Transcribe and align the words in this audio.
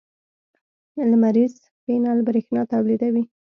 لمریز 1.11 1.53
پینل 1.83 2.19
برېښنا 2.27 2.61
تولیدوي. 2.71 3.23